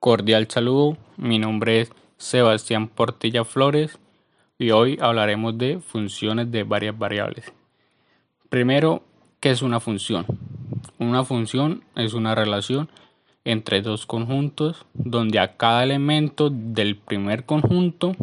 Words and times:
Cordial 0.00 0.46
saludo, 0.48 0.96
mi 1.16 1.40
nombre 1.40 1.80
es 1.80 1.90
Sebastián 2.18 2.86
Portilla 2.86 3.44
Flores 3.44 3.98
y 4.56 4.70
hoy 4.70 4.96
hablaremos 5.00 5.58
de 5.58 5.80
funciones 5.80 6.52
de 6.52 6.62
varias 6.62 6.96
variables. 6.96 7.52
Primero, 8.48 9.02
¿qué 9.40 9.50
es 9.50 9.60
una 9.60 9.80
función? 9.80 10.24
Una 11.00 11.24
función 11.24 11.82
es 11.96 12.14
una 12.14 12.36
relación 12.36 12.88
entre 13.44 13.82
dos 13.82 14.06
conjuntos 14.06 14.86
donde 14.94 15.40
a 15.40 15.56
cada 15.56 15.82
elemento 15.82 16.48
del 16.48 16.94
primer 16.94 17.44
conjunto 17.44 18.14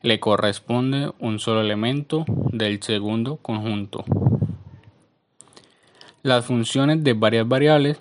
le 0.00 0.18
corresponde 0.18 1.12
un 1.18 1.40
solo 1.40 1.60
elemento 1.60 2.24
del 2.52 2.82
segundo 2.82 3.36
conjunto. 3.36 4.02
Las 6.22 6.46
funciones 6.46 7.04
de 7.04 7.12
varias 7.12 7.46
variables 7.46 7.98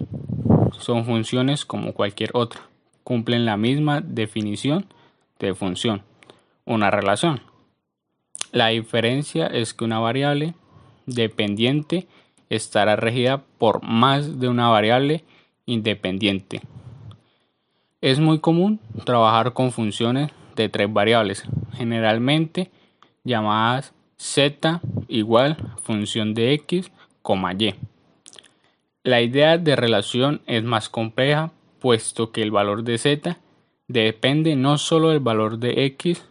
son 0.80 1.06
funciones 1.06 1.66
como 1.66 1.94
cualquier 1.94 2.32
otra. 2.34 2.62
Cumplen 3.04 3.46
la 3.46 3.58
misma 3.58 4.02
definición 4.02 4.86
de 5.40 5.54
función, 5.54 6.04
una 6.66 6.92
relación. 6.92 7.42
La 8.52 8.68
diferencia 8.68 9.48
es 9.48 9.74
que 9.74 9.86
una 9.86 10.00
variable 10.00 10.54
dependiente 11.06 12.08
estará 12.50 12.96
regida 12.96 13.44
por 13.58 13.84
más 13.84 14.40
de 14.40 14.48
una 14.48 14.70
variable 14.70 15.24
independiente. 15.66 16.62
Es 18.02 18.20
muy 18.20 18.40
común 18.40 18.80
trabajar 19.06 19.54
con 19.54 19.72
funciones 19.72 20.32
de 20.56 20.70
tres 20.70 20.92
variables, 20.92 21.44
generalmente 21.74 22.72
llamadas 23.24 23.94
z 24.18 24.82
igual 25.08 25.58
función 25.84 26.34
de 26.34 26.54
x, 26.54 26.92
y. 27.24 27.76
La 29.04 29.22
idea 29.22 29.58
de 29.58 29.78
relación 29.78 30.42
es 30.46 30.64
más 30.64 30.90
compleja 30.90 31.52
puesto 31.80 32.32
que 32.34 32.42
el 32.42 32.52
valor 32.52 32.84
de 32.84 32.98
z 32.98 33.38
depende 33.88 34.58
no 34.58 34.78
solo 34.78 35.10
del 35.10 35.22
valor 35.22 35.58
de 35.58 35.86
x 35.86 36.26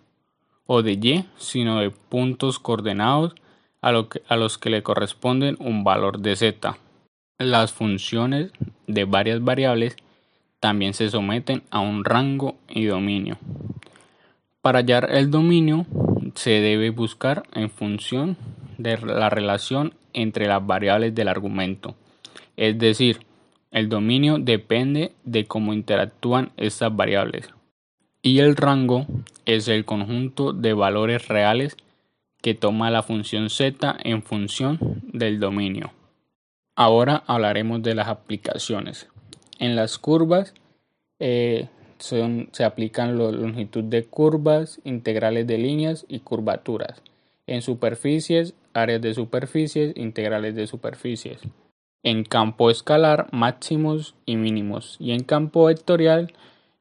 o 0.66 0.82
de 0.82 0.92
y, 0.92 1.24
sino 1.38 1.80
de 1.80 1.90
puntos 1.90 2.58
coordenados 2.58 3.34
a, 3.80 3.88
a 4.28 4.36
los 4.36 4.58
que 4.58 4.68
le 4.68 4.82
corresponden 4.82 5.56
un 5.60 5.82
valor 5.82 6.18
de 6.18 6.36
z. 6.36 6.76
Las 7.38 7.72
funciones 7.72 8.52
de 8.86 9.04
varias 9.06 9.42
variables 9.42 9.96
también 10.60 10.92
se 10.92 11.08
someten 11.08 11.62
a 11.70 11.80
un 11.80 12.04
rango 12.04 12.56
y 12.68 12.84
dominio. 12.84 13.38
Para 14.60 14.80
hallar 14.80 15.08
el 15.10 15.30
dominio 15.30 15.86
se 16.34 16.60
debe 16.60 16.90
buscar 16.90 17.44
en 17.54 17.70
función 17.70 18.36
de 18.76 18.98
la 18.98 19.30
relación 19.30 19.94
entre 20.12 20.46
las 20.46 20.66
variables 20.66 21.14
del 21.14 21.28
argumento. 21.28 21.94
Es 22.58 22.76
decir, 22.76 23.20
el 23.70 23.88
dominio 23.88 24.38
depende 24.38 25.12
de 25.22 25.46
cómo 25.46 25.72
interactúan 25.72 26.50
estas 26.56 26.94
variables. 26.94 27.50
Y 28.20 28.40
el 28.40 28.56
rango 28.56 29.06
es 29.46 29.68
el 29.68 29.84
conjunto 29.84 30.52
de 30.52 30.72
valores 30.72 31.28
reales 31.28 31.76
que 32.42 32.54
toma 32.54 32.90
la 32.90 33.04
función 33.04 33.48
z 33.48 33.96
en 34.02 34.24
función 34.24 34.80
del 35.04 35.38
dominio. 35.38 35.92
Ahora 36.74 37.22
hablaremos 37.28 37.80
de 37.84 37.94
las 37.94 38.08
aplicaciones. 38.08 39.06
En 39.60 39.76
las 39.76 39.96
curvas 39.96 40.52
eh, 41.20 41.68
se 42.00 42.64
aplican 42.64 43.18
la 43.18 43.30
longitud 43.30 43.84
de 43.84 44.04
curvas, 44.04 44.80
integrales 44.82 45.46
de 45.46 45.58
líneas 45.58 46.06
y 46.08 46.18
curvaturas. 46.20 47.02
En 47.46 47.62
superficies, 47.62 48.54
áreas 48.72 49.00
de 49.00 49.14
superficies, 49.14 49.96
integrales 49.96 50.56
de 50.56 50.66
superficies 50.66 51.38
en 52.02 52.24
campo 52.24 52.70
escalar 52.70 53.28
máximos 53.32 54.14
y 54.24 54.36
mínimos 54.36 54.96
y 54.98 55.12
en 55.12 55.24
campo 55.24 55.64
vectorial 55.64 56.32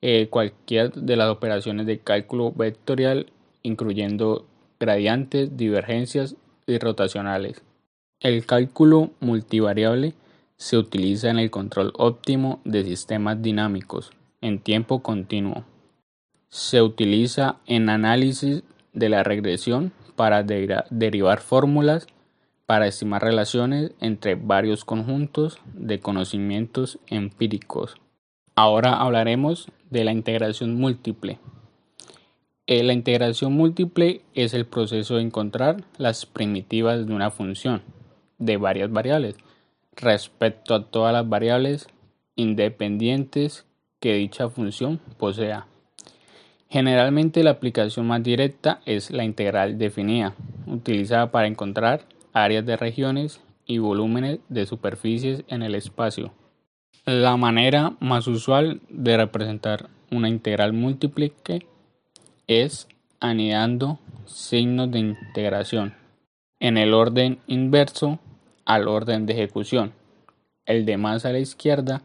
eh, 0.02 0.28
cualquier 0.30 0.94
de 0.94 1.16
las 1.16 1.30
operaciones 1.30 1.86
de 1.86 2.00
cálculo 2.00 2.52
vectorial 2.52 3.32
incluyendo 3.64 4.46
gradientes, 4.80 5.58
divergencias 5.58 6.36
y 6.68 6.78
rotacionales. 6.78 7.62
El 8.20 8.46
cálculo 8.46 9.12
multivariable 9.20 10.14
se 10.56 10.78
utiliza 10.78 11.30
en 11.30 11.40
el 11.40 11.52
control 11.52 11.94
óptimo 11.98 12.62
de 12.64 12.84
sistemas 12.84 13.42
dinámicos 13.42 14.12
en 14.42 14.60
tiempo 14.60 15.02
continuo. 15.02 15.66
Se 16.50 16.82
utiliza 16.82 17.58
en 17.66 17.90
análisis 17.90 18.64
de 18.94 19.10
la 19.10 19.24
regresión 19.24 19.92
para 20.16 20.44
derivar 20.44 21.42
fórmulas 21.42 22.08
para 22.68 22.86
estimar 22.86 23.24
relaciones 23.24 23.94
entre 24.02 24.36
varios 24.36 24.86
conjuntos 24.86 25.60
de 25.74 26.00
conocimientos 26.00 27.00
empíricos. 27.08 27.96
Ahora 28.56 28.98
hablaremos 28.98 29.72
de 29.90 30.04
la 30.04 30.12
integración 30.12 30.76
múltiple. 30.76 31.40
Eh, 32.68 32.84
la 32.84 32.92
integración 32.92 33.54
múltiple 33.54 34.22
es 34.34 34.54
el 34.54 34.66
proceso 34.66 35.16
de 35.16 35.22
encontrar 35.22 35.86
las 35.98 36.26
primitivas 36.26 37.08
de 37.08 37.14
una 37.14 37.32
función 37.32 37.82
de 38.38 38.58
varias 38.58 38.92
variables 38.92 39.38
respecto 39.96 40.76
a 40.76 40.84
todas 40.84 41.14
las 41.14 41.28
variables 41.28 41.88
independientes 42.36 43.66
que 44.02 44.16
dicha 44.16 44.50
función 44.50 45.00
posea. 45.18 45.68
Generalmente 46.70 47.44
la 47.44 47.52
aplicación 47.52 48.08
más 48.08 48.22
directa 48.22 48.82
es 48.86 49.10
la 49.10 49.24
integral 49.24 49.78
definida, 49.78 50.36
utilizada 50.68 51.32
para 51.32 51.48
encontrar 51.48 52.02
áreas 52.34 52.66
de 52.66 52.78
regiones 52.78 53.42
y 53.66 53.78
volúmenes 53.80 54.40
de 54.50 54.66
superficies 54.66 55.44
en 55.48 55.62
el 55.62 55.76
espacio. 55.76 56.34
La 57.06 57.38
manera 57.38 57.96
más 58.00 58.28
usual 58.28 58.82
de 58.90 59.18
representar 59.18 59.90
una 60.12 60.30
integral 60.30 60.74
múltiple 60.74 61.34
es 62.48 62.88
anidando 63.20 64.00
signos 64.26 64.92
de 64.92 65.00
integración 65.00 65.94
en 66.60 66.78
el 66.78 66.94
orden 66.94 67.40
inverso 67.48 68.20
al 68.66 68.88
orden 68.88 69.26
de 69.26 69.34
ejecución. 69.34 69.94
El 70.66 70.86
de 70.86 70.98
más 70.98 71.26
a 71.26 71.32
la 71.32 71.40
izquierda 71.40 72.02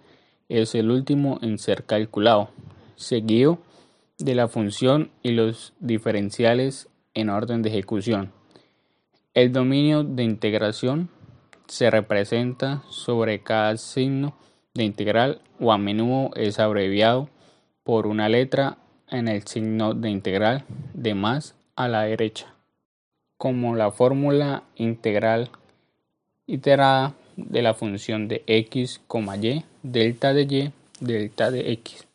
es 0.49 0.75
el 0.75 0.91
último 0.91 1.39
en 1.43 1.59
ser 1.59 1.85
calculado, 1.85 2.51
seguido 2.97 3.59
de 4.19 4.35
la 4.35 4.49
función 4.49 5.11
y 5.23 5.33
los 5.33 5.73
diferenciales 5.81 6.89
en 7.15 7.31
orden 7.31 7.63
de 7.63 7.71
ejecución. 7.71 8.33
El 9.35 9.51
dominio 9.51 10.05
de 10.05 10.25
integración 10.25 11.09
se 11.67 11.91
representa 11.91 12.83
sobre 12.91 13.43
cada 13.43 13.79
signo 13.79 14.35
de 14.75 14.85
integral 14.85 15.41
o 15.59 15.73
a 15.73 15.79
menudo 15.79 16.35
es 16.37 16.59
abreviado 16.59 17.31
por 17.83 18.07
una 18.07 18.29
letra 18.29 18.77
en 19.09 19.29
el 19.29 19.47
signo 19.47 19.95
de 19.95 20.11
integral 20.11 20.67
de 20.93 21.15
más 21.15 21.55
a 21.77 21.89
la 21.89 22.03
derecha, 22.03 22.53
como 23.39 23.75
la 23.75 23.91
fórmula 23.91 24.65
integral 24.77 25.51
iterada 26.47 27.15
de 27.37 27.63
la 27.63 27.73
función 27.73 28.29
de 28.29 28.43
x, 28.47 29.01
y, 29.41 29.65
delta 29.83 30.35
de 30.35 30.43
y, 30.43 30.73
delta 31.01 31.51
de 31.51 31.73
x. 31.73 32.07